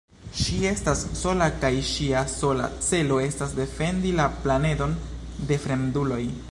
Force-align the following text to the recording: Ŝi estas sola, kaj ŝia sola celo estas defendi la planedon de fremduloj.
Ŝi 0.37 0.55
estas 0.69 1.03
sola, 1.19 1.49
kaj 1.65 1.71
ŝia 1.89 2.23
sola 2.33 2.71
celo 2.89 3.21
estas 3.27 3.55
defendi 3.61 4.17
la 4.21 4.27
planedon 4.43 5.01
de 5.53 5.63
fremduloj. 5.67 6.23